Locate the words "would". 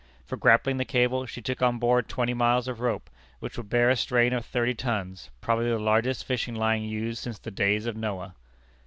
3.55-3.69